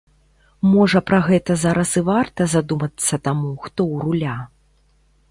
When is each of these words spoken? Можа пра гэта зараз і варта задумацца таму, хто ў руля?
Можа 0.75 0.99
пра 1.09 1.17
гэта 1.27 1.57
зараз 1.63 1.91
і 2.01 2.01
варта 2.07 2.47
задумацца 2.53 3.19
таму, 3.27 3.51
хто 3.67 3.81
ў 3.93 3.95
руля? 4.07 4.35